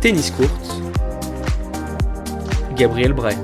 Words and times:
Tennis 0.00 0.30
Court, 0.30 0.46
Gabriel 2.76 3.12
Bray. 3.12 3.36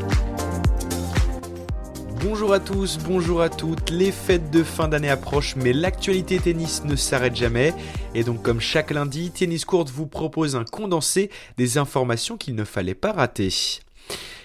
Bonjour 2.20 2.52
à 2.52 2.60
tous, 2.60 2.96
bonjour 2.98 3.42
à 3.42 3.48
toutes, 3.48 3.90
les 3.90 4.12
fêtes 4.12 4.52
de 4.52 4.62
fin 4.62 4.86
d'année 4.86 5.10
approchent 5.10 5.56
mais 5.56 5.72
l'actualité 5.72 6.38
tennis 6.38 6.84
ne 6.84 6.94
s'arrête 6.94 7.34
jamais 7.34 7.74
et 8.14 8.22
donc 8.22 8.42
comme 8.42 8.60
chaque 8.60 8.92
lundi, 8.92 9.32
Tennis 9.32 9.64
Court 9.64 9.86
vous 9.92 10.06
propose 10.06 10.54
un 10.54 10.64
condensé 10.64 11.28
des 11.56 11.76
informations 11.76 12.36
qu'il 12.36 12.54
ne 12.54 12.64
fallait 12.64 12.94
pas 12.94 13.10
rater. 13.10 13.52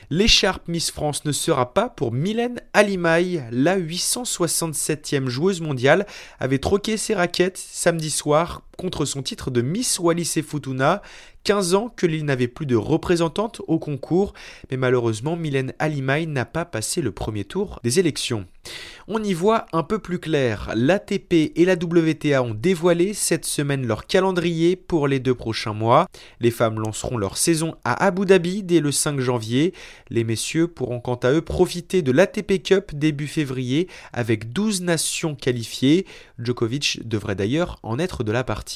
L'écharpe 0.09 0.67
Miss 0.67 0.89
France 0.89 1.25
ne 1.25 1.31
sera 1.31 1.75
pas 1.75 1.89
pour 1.89 2.11
Mylène 2.11 2.59
Alimaï. 2.73 3.43
La 3.51 3.77
867e 3.77 5.27
joueuse 5.27 5.61
mondiale 5.61 6.07
avait 6.39 6.57
troqué 6.57 6.97
ses 6.97 7.13
raquettes 7.13 7.59
samedi 7.59 8.09
soir 8.09 8.63
contre 8.79 9.03
son 9.03 9.21
titre 9.21 9.51
de 9.51 9.61
Miss 9.61 9.99
Wallis 9.99 10.31
et 10.37 10.41
Futuna. 10.41 11.01
15 11.43 11.73
ans 11.73 11.89
que 11.93 12.05
l'île 12.05 12.25
n'avait 12.25 12.47
plus 12.47 12.65
de 12.65 12.75
représentante 12.75 13.61
au 13.67 13.79
concours, 13.79 14.33
mais 14.69 14.77
malheureusement 14.77 15.35
Mylène 15.35 15.73
Alimaï 15.79 16.27
n'a 16.27 16.45
pas 16.45 16.65
passé 16.65 17.01
le 17.01 17.11
premier 17.11 17.43
tour 17.43 17.79
des 17.83 17.99
élections. 17.99 18.45
On 19.07 19.23
y 19.23 19.33
voit 19.33 19.65
un 19.73 19.81
peu 19.83 19.99
plus 19.99 20.19
clair. 20.19 20.69
L'ATP 20.75 21.53
et 21.55 21.65
la 21.65 21.73
WTA 21.73 22.43
ont 22.43 22.53
dévoilé 22.53 23.13
cette 23.13 23.45
semaine 23.45 23.87
leur 23.87 24.05
calendrier 24.05 24.75
pour 24.75 25.07
les 25.07 25.19
deux 25.19 25.33
prochains 25.33 25.73
mois. 25.73 26.07
Les 26.39 26.51
femmes 26.51 26.79
lanceront 26.79 27.17
leur 27.17 27.37
saison 27.37 27.73
à 27.83 28.05
Abu 28.05 28.25
Dhabi 28.25 28.61
dès 28.61 28.79
le 28.79 28.91
5 28.91 29.19
janvier. 29.19 29.73
Les 30.09 30.23
messieurs 30.23 30.67
pourront 30.67 30.99
quant 30.99 31.15
à 31.15 31.31
eux 31.31 31.41
profiter 31.41 32.01
de 32.03 32.11
l'ATP 32.11 32.61
Cup 32.61 32.91
début 32.93 33.27
février 33.27 33.87
avec 34.13 34.53
12 34.53 34.81
nations 34.81 35.33
qualifiées. 35.33 36.05
Djokovic 36.37 37.07
devrait 37.07 37.35
d'ailleurs 37.35 37.79
en 37.81 37.97
être 37.97 38.23
de 38.23 38.31
la 38.31 38.43
partie. 38.43 38.68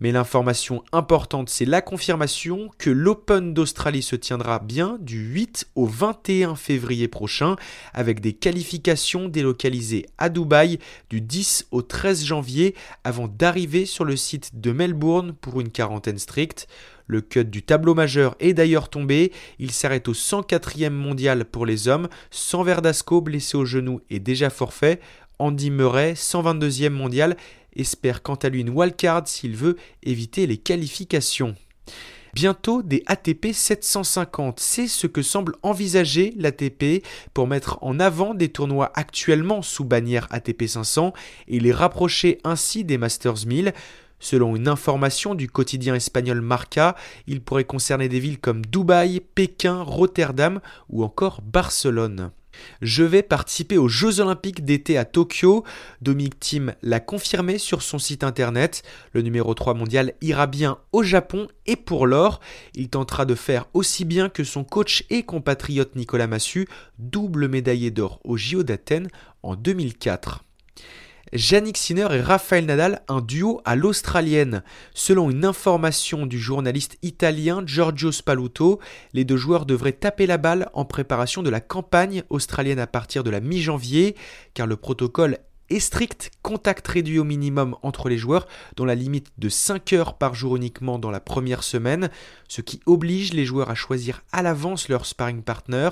Mais 0.00 0.12
l'information 0.12 0.82
importante, 0.92 1.48
c'est 1.48 1.64
la 1.64 1.82
confirmation 1.82 2.70
que 2.78 2.90
l'Open 2.90 3.54
d'Australie 3.54 4.02
se 4.02 4.16
tiendra 4.16 4.58
bien 4.58 4.98
du 5.00 5.18
8 5.18 5.68
au 5.74 5.86
21 5.86 6.54
février 6.54 7.08
prochain 7.08 7.56
avec 7.92 8.20
des 8.20 8.32
qualifications 8.32 9.28
délocalisées 9.28 10.06
à 10.18 10.28
Dubaï 10.28 10.78
du 11.10 11.20
10 11.20 11.68
au 11.70 11.82
13 11.82 12.24
janvier 12.24 12.74
avant 13.04 13.28
d'arriver 13.28 13.86
sur 13.86 14.04
le 14.04 14.16
site 14.16 14.60
de 14.60 14.72
Melbourne 14.72 15.34
pour 15.40 15.60
une 15.60 15.70
quarantaine 15.70 16.18
stricte. 16.18 16.66
Le 17.06 17.20
cut 17.20 17.44
du 17.44 17.62
tableau 17.62 17.94
majeur 17.94 18.36
est 18.38 18.54
d'ailleurs 18.54 18.88
tombé, 18.88 19.32
il 19.58 19.72
s'arrête 19.72 20.06
au 20.06 20.12
104e 20.12 20.90
mondial 20.90 21.44
pour 21.44 21.66
les 21.66 21.88
hommes, 21.88 22.08
sans 22.30 22.62
Verdasco 22.62 23.20
blessé 23.20 23.56
au 23.56 23.64
genou 23.64 24.00
et 24.10 24.20
déjà 24.20 24.48
forfait, 24.48 25.00
Andy 25.40 25.70
Murray 25.70 26.12
122e 26.12 26.90
mondial 26.90 27.36
espère 27.76 28.22
quant 28.22 28.34
à 28.34 28.48
lui 28.48 28.60
une 28.60 28.70
wildcard 28.70 29.26
s'il 29.26 29.56
veut 29.56 29.76
éviter 30.02 30.46
les 30.46 30.58
qualifications. 30.58 31.54
Bientôt 32.32 32.82
des 32.82 33.02
ATP 33.06 33.52
750, 33.52 34.60
c'est 34.60 34.86
ce 34.86 35.08
que 35.08 35.20
semble 35.20 35.56
envisager 35.62 36.32
l'ATP 36.36 37.04
pour 37.34 37.48
mettre 37.48 37.78
en 37.82 37.98
avant 37.98 38.34
des 38.34 38.48
tournois 38.48 38.92
actuellement 38.94 39.62
sous 39.62 39.84
bannière 39.84 40.28
ATP 40.30 40.66
500 40.66 41.12
et 41.48 41.58
les 41.58 41.72
rapprocher 41.72 42.38
ainsi 42.44 42.84
des 42.84 42.98
Masters 42.98 43.46
1000. 43.46 43.72
Selon 44.20 44.54
une 44.54 44.68
information 44.68 45.34
du 45.34 45.48
quotidien 45.48 45.94
espagnol 45.94 46.40
Marca, 46.40 46.94
il 47.26 47.40
pourrait 47.40 47.64
concerner 47.64 48.08
des 48.08 48.20
villes 48.20 48.38
comme 48.38 48.64
Dubaï, 48.64 49.20
Pékin, 49.20 49.82
Rotterdam 49.82 50.60
ou 50.88 51.02
encore 51.02 51.40
Barcelone. 51.42 52.30
Je 52.80 53.04
vais 53.04 53.22
participer 53.22 53.78
aux 53.78 53.88
Jeux 53.88 54.20
Olympiques 54.20 54.64
d'été 54.64 54.98
à 54.98 55.04
Tokyo. 55.04 55.64
Dominic 56.02 56.38
Thiem 56.38 56.74
l'a 56.82 57.00
confirmé 57.00 57.58
sur 57.58 57.82
son 57.82 57.98
site 57.98 58.24
internet. 58.24 58.82
Le 59.12 59.22
numéro 59.22 59.54
3 59.54 59.74
mondial 59.74 60.14
ira 60.20 60.46
bien 60.46 60.78
au 60.92 61.02
Japon 61.02 61.48
et 61.66 61.76
pour 61.76 62.06
l'or. 62.06 62.40
Il 62.74 62.88
tentera 62.88 63.24
de 63.24 63.34
faire 63.34 63.66
aussi 63.74 64.04
bien 64.04 64.28
que 64.28 64.44
son 64.44 64.64
coach 64.64 65.04
et 65.10 65.22
compatriote 65.22 65.96
Nicolas 65.96 66.26
Massu, 66.26 66.68
double 66.98 67.48
médaillé 67.48 67.90
d'or 67.90 68.20
au 68.24 68.36
JO 68.36 68.62
d'Athènes 68.62 69.08
en 69.42 69.56
2004. 69.56 70.44
Yannick 71.32 71.76
Sinner 71.76 72.08
et 72.12 72.20
Rafael 72.20 72.64
Nadal, 72.66 73.02
un 73.08 73.20
duo 73.20 73.60
à 73.64 73.76
l'australienne. 73.76 74.62
Selon 74.94 75.30
une 75.30 75.44
information 75.44 76.26
du 76.26 76.38
journaliste 76.38 76.98
italien 77.02 77.62
Giorgio 77.64 78.10
Spaluto, 78.10 78.80
les 79.12 79.24
deux 79.24 79.36
joueurs 79.36 79.66
devraient 79.66 79.92
taper 79.92 80.26
la 80.26 80.38
balle 80.38 80.70
en 80.74 80.84
préparation 80.84 81.42
de 81.42 81.50
la 81.50 81.60
campagne 81.60 82.24
australienne 82.30 82.78
à 82.78 82.86
partir 82.86 83.22
de 83.22 83.30
la 83.30 83.40
mi-janvier, 83.40 84.16
car 84.54 84.66
le 84.66 84.76
protocole 84.76 85.38
est 85.70 85.80
strict, 85.80 86.32
contact 86.42 86.86
réduit 86.88 87.20
au 87.20 87.24
minimum 87.24 87.76
entre 87.82 88.08
les 88.08 88.18
joueurs, 88.18 88.48
dont 88.76 88.84
la 88.84 88.96
limite 88.96 89.28
de 89.38 89.48
5 89.48 89.92
heures 89.92 90.18
par 90.18 90.34
jour 90.34 90.56
uniquement 90.56 90.98
dans 90.98 91.12
la 91.12 91.20
première 91.20 91.62
semaine, 91.62 92.10
ce 92.48 92.60
qui 92.60 92.80
oblige 92.86 93.32
les 93.32 93.44
joueurs 93.44 93.70
à 93.70 93.76
choisir 93.76 94.22
à 94.32 94.42
l'avance 94.42 94.88
leur 94.88 95.06
sparring 95.06 95.42
partner. 95.42 95.90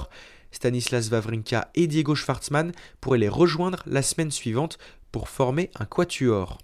Stanislas 0.51 1.11
Wawrinka 1.11 1.71
et 1.75 1.87
Diego 1.87 2.15
Schwartzmann 2.15 2.73
pourraient 3.01 3.19
les 3.19 3.29
rejoindre 3.29 3.83
la 3.87 4.03
semaine 4.03 4.31
suivante 4.31 4.79
pour 5.13 5.29
former 5.29 5.71
un 5.79 5.85
quatuor. 5.85 6.59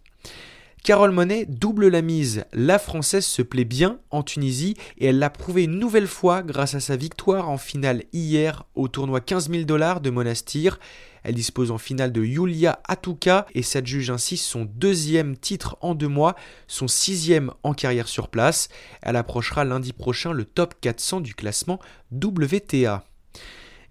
Carole 0.84 1.12
Monet 1.12 1.46
double 1.46 1.88
la 1.88 2.02
mise. 2.02 2.44
La 2.52 2.78
Française 2.78 3.24
se 3.24 3.40
plaît 3.40 3.64
bien 3.64 4.00
en 4.10 4.22
Tunisie 4.22 4.76
et 4.98 5.06
elle 5.06 5.18
l'a 5.18 5.30
prouvé 5.30 5.64
une 5.64 5.78
nouvelle 5.78 6.06
fois 6.06 6.42
grâce 6.42 6.74
à 6.74 6.80
sa 6.80 6.94
victoire 6.94 7.48
en 7.48 7.56
finale 7.56 8.02
hier 8.12 8.64
au 8.74 8.86
tournoi 8.86 9.22
15 9.22 9.48
000 9.48 9.64
dollars 9.64 10.02
de 10.02 10.10
Monastir. 10.10 10.78
Elle 11.22 11.36
dispose 11.36 11.70
en 11.70 11.78
finale 11.78 12.12
de 12.12 12.22
Yulia 12.22 12.80
Atuka 12.86 13.46
et 13.54 13.62
s'adjuge 13.62 14.10
ainsi 14.10 14.36
son 14.36 14.66
deuxième 14.66 15.38
titre 15.38 15.78
en 15.80 15.94
deux 15.94 16.06
mois, 16.06 16.36
son 16.68 16.86
sixième 16.86 17.50
en 17.62 17.72
carrière 17.72 18.06
sur 18.06 18.28
place. 18.28 18.68
Elle 19.00 19.16
approchera 19.16 19.64
lundi 19.64 19.94
prochain 19.94 20.34
le 20.34 20.44
top 20.44 20.74
400 20.82 21.22
du 21.22 21.34
classement 21.34 21.80
WTA. 22.12 23.06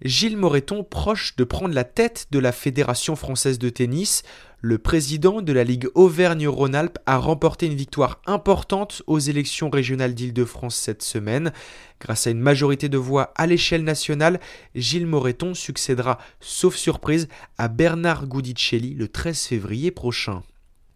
Gilles 0.02 0.36
Moreton 0.36 0.84
proche 0.84 1.36
de 1.36 1.44
prendre 1.44 1.74
la 1.74 1.84
tête 1.84 2.26
de 2.30 2.38
la 2.38 2.52
Fédération 2.52 3.16
française 3.16 3.58
de 3.58 3.68
tennis. 3.68 4.22
Le 4.60 4.78
président 4.78 5.42
de 5.42 5.52
la 5.52 5.62
Ligue 5.62 5.88
Auvergne-Rhône-Alpes 5.94 6.98
a 7.06 7.18
remporté 7.18 7.66
une 7.66 7.74
victoire 7.74 8.20
importante 8.26 9.02
aux 9.06 9.18
élections 9.18 9.70
régionales 9.70 10.14
d'Île-de-France 10.14 10.76
cette 10.76 11.02
semaine. 11.02 11.52
Grâce 12.00 12.26
à 12.26 12.30
une 12.30 12.40
majorité 12.40 12.88
de 12.88 12.98
voix 12.98 13.32
à 13.36 13.46
l'échelle 13.46 13.84
nationale, 13.84 14.40
Gilles 14.74 15.06
Moreton 15.06 15.54
succédera, 15.54 16.18
sauf 16.40 16.76
surprise, 16.76 17.28
à 17.58 17.68
Bernard 17.68 18.26
Goudicelli 18.26 18.94
le 18.94 19.08
13 19.08 19.38
février 19.44 19.90
prochain. 19.90 20.42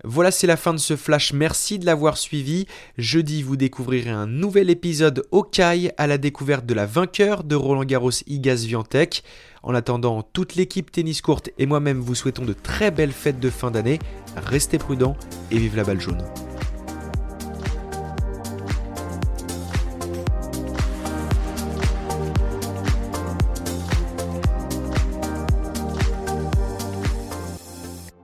Voilà, 0.05 0.31
c'est 0.31 0.47
la 0.47 0.57
fin 0.57 0.73
de 0.73 0.79
ce 0.79 0.95
flash. 0.95 1.33
Merci 1.33 1.79
de 1.79 1.87
l'avoir 1.87 2.19
suivi. 2.19 2.67
Jeudi, 2.99 3.43
vous 3.43 3.57
découvrirez 3.57 4.11
un 4.11 4.27
nouvel 4.27 4.71
épisode 4.71 5.27
au 5.33 5.43
CAI 5.43 5.93
à 5.97 6.07
la 6.07 6.19
découverte 6.19 6.67
de 6.67 6.75
la 6.75 6.87
vainqueur 6.87 7.43
de 7.43 7.57
Roland 7.57 7.85
Garros 7.85 8.13
Igaz 8.29 8.65
Viantec. 8.65 9.25
En 9.65 9.75
attendant, 9.75 10.23
toute 10.23 10.55
l'équipe 10.55 10.93
tennis 10.93 11.21
courte 11.21 11.51
et 11.59 11.67
moi-même 11.67 11.99
vous 11.99 12.15
souhaitons 12.15 12.45
de 12.45 12.53
très 12.53 12.93
belles 12.93 13.13
fêtes 13.13 13.41
de 13.41 13.51
fin 13.51 13.73
d'année. 13.73 13.99
Restez 14.37 14.79
prudents 14.79 15.17
et 15.51 15.59
vive 15.59 15.77
la 15.77 15.83
balle 15.83 16.01
jaune. 16.01 16.23